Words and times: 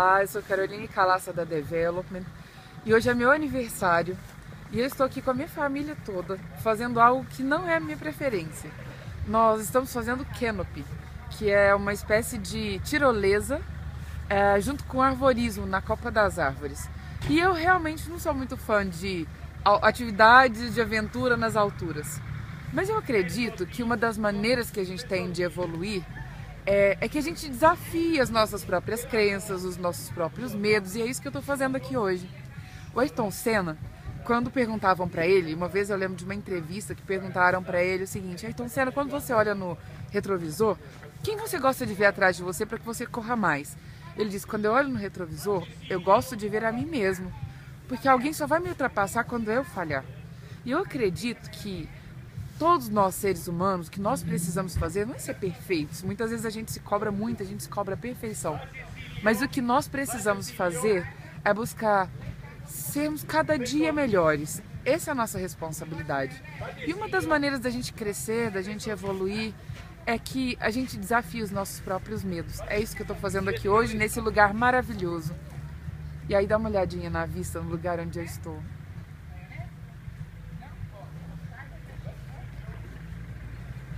Olá, 0.00 0.22
eu 0.22 0.28
sou 0.28 0.40
Caroline 0.40 0.86
Calaça 0.86 1.32
da 1.32 1.42
Development 1.42 2.22
e 2.86 2.94
hoje 2.94 3.10
é 3.10 3.14
meu 3.14 3.32
aniversário 3.32 4.16
e 4.70 4.78
eu 4.78 4.86
estou 4.86 5.04
aqui 5.04 5.20
com 5.20 5.32
a 5.32 5.34
minha 5.34 5.48
família 5.48 5.96
toda 6.06 6.38
fazendo 6.62 7.00
algo 7.00 7.24
que 7.24 7.42
não 7.42 7.68
é 7.68 7.74
a 7.74 7.80
minha 7.80 7.96
preferência. 7.96 8.70
Nós 9.26 9.60
estamos 9.60 9.92
fazendo 9.92 10.24
canopy, 10.38 10.84
que 11.30 11.50
é 11.50 11.74
uma 11.74 11.92
espécie 11.92 12.38
de 12.38 12.78
tirolesa 12.84 13.60
é, 14.30 14.60
junto 14.60 14.84
com 14.84 15.02
arvorismo 15.02 15.66
na 15.66 15.82
Copa 15.82 16.12
das 16.12 16.38
Árvores. 16.38 16.88
E 17.28 17.36
eu 17.36 17.52
realmente 17.52 18.08
não 18.08 18.20
sou 18.20 18.32
muito 18.32 18.56
fã 18.56 18.88
de 18.88 19.26
atividades 19.64 20.74
de 20.74 20.80
aventura 20.80 21.36
nas 21.36 21.56
alturas. 21.56 22.20
Mas 22.72 22.88
eu 22.88 22.96
acredito 22.96 23.66
que 23.66 23.82
uma 23.82 23.96
das 23.96 24.16
maneiras 24.16 24.70
que 24.70 24.78
a 24.78 24.86
gente 24.86 25.04
tem 25.04 25.32
de 25.32 25.42
evoluir 25.42 26.04
é, 26.70 26.98
é, 27.00 27.08
que 27.08 27.16
a 27.16 27.22
gente 27.22 27.48
desafia 27.48 28.22
as 28.22 28.28
nossas 28.28 28.62
próprias 28.62 29.02
crenças, 29.02 29.64
os 29.64 29.78
nossos 29.78 30.10
próprios 30.10 30.54
medos, 30.54 30.94
e 30.94 31.00
é 31.00 31.06
isso 31.06 31.18
que 31.18 31.26
eu 31.26 31.30
estou 31.30 31.40
fazendo 31.40 31.76
aqui 31.76 31.96
hoje. 31.96 32.28
O 32.94 33.00
Ayrton 33.00 33.30
Senna, 33.30 33.78
quando 34.22 34.50
perguntavam 34.50 35.08
para 35.08 35.26
ele, 35.26 35.54
uma 35.54 35.66
vez 35.66 35.88
eu 35.88 35.96
lembro 35.96 36.14
de 36.14 36.26
uma 36.26 36.34
entrevista 36.34 36.94
que 36.94 37.00
perguntaram 37.00 37.62
para 37.62 37.82
ele 37.82 38.04
o 38.04 38.06
seguinte: 38.06 38.44
Ayrton 38.44 38.68
Senna, 38.68 38.92
quando 38.92 39.10
você 39.10 39.32
olha 39.32 39.54
no 39.54 39.78
retrovisor, 40.10 40.76
quem 41.22 41.38
você 41.38 41.58
gosta 41.58 41.86
de 41.86 41.94
ver 41.94 42.04
atrás 42.04 42.36
de 42.36 42.42
você 42.42 42.66
para 42.66 42.78
que 42.78 42.84
você 42.84 43.06
corra 43.06 43.34
mais? 43.34 43.74
Ele 44.14 44.28
disse: 44.28 44.46
quando 44.46 44.66
eu 44.66 44.72
olho 44.72 44.90
no 44.90 44.98
retrovisor, 44.98 45.66
eu 45.88 46.02
gosto 46.02 46.36
de 46.36 46.50
ver 46.50 46.66
a 46.66 46.70
mim 46.70 46.84
mesmo, 46.84 47.32
porque 47.88 48.06
alguém 48.06 48.34
só 48.34 48.46
vai 48.46 48.60
me 48.60 48.68
ultrapassar 48.68 49.24
quando 49.24 49.50
eu 49.50 49.64
falhar. 49.64 50.04
E 50.66 50.72
eu 50.72 50.80
acredito 50.80 51.48
que 51.48 51.88
todos 52.58 52.88
nós 52.88 53.14
seres 53.14 53.46
humanos, 53.46 53.88
o 53.88 53.90
que 53.90 54.00
nós 54.00 54.22
precisamos 54.22 54.76
fazer 54.76 55.06
não 55.06 55.14
é 55.14 55.18
ser 55.18 55.34
perfeitos. 55.34 56.02
Muitas 56.02 56.30
vezes 56.30 56.44
a 56.44 56.50
gente 56.50 56.72
se 56.72 56.80
cobra 56.80 57.10
muito, 57.10 57.42
a 57.42 57.46
gente 57.46 57.62
se 57.62 57.68
cobra 57.68 57.94
a 57.94 57.96
perfeição. 57.96 58.60
Mas 59.22 59.40
o 59.40 59.48
que 59.48 59.60
nós 59.60 59.88
precisamos 59.88 60.50
fazer 60.50 61.06
é 61.44 61.54
buscar 61.54 62.10
sermos 62.66 63.22
cada 63.22 63.56
dia 63.58 63.92
melhores. 63.92 64.62
Essa 64.84 65.10
é 65.10 65.12
a 65.12 65.14
nossa 65.14 65.38
responsabilidade. 65.38 66.42
E 66.86 66.92
uma 66.92 67.08
das 67.08 67.24
maneiras 67.24 67.60
da 67.60 67.70
gente 67.70 67.92
crescer, 67.92 68.50
da 68.50 68.62
gente 68.62 68.90
evoluir, 68.90 69.54
é 70.06 70.18
que 70.18 70.56
a 70.60 70.70
gente 70.70 70.96
desafia 70.96 71.44
os 71.44 71.50
nossos 71.50 71.80
próprios 71.80 72.24
medos. 72.24 72.60
É 72.66 72.80
isso 72.80 72.96
que 72.96 73.02
eu 73.02 73.04
estou 73.04 73.16
fazendo 73.16 73.50
aqui 73.50 73.68
hoje, 73.68 73.96
nesse 73.96 74.20
lugar 74.20 74.54
maravilhoso. 74.54 75.34
E 76.28 76.34
aí 76.34 76.46
dá 76.46 76.56
uma 76.56 76.68
olhadinha 76.68 77.10
na 77.10 77.26
vista, 77.26 77.60
no 77.60 77.70
lugar 77.70 78.00
onde 78.00 78.18
eu 78.18 78.24
estou. 78.24 78.58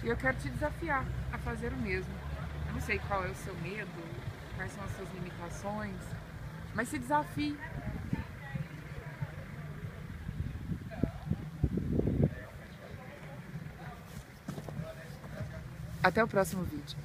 E 0.03 0.09
eu 0.09 0.17
quero 0.17 0.37
te 0.39 0.49
desafiar 0.49 1.05
a 1.33 1.39
fazer 1.39 1.73
o 1.73 1.77
mesmo. 1.77 2.13
Eu 2.69 2.73
não 2.73 2.81
sei 2.81 2.99
qual 3.01 3.25
é 3.25 3.29
o 3.29 3.35
seu 3.35 3.55
medo, 3.57 3.91
quais 4.57 4.73
são 4.73 4.83
as 4.85 4.91
suas 4.97 5.13
limitações, 5.13 5.97
mas 6.75 6.89
se 6.89 6.99
desafie. 6.99 7.59
Até 16.03 16.25
o 16.25 16.29
próximo 16.29 16.65
vídeo. 16.65 16.97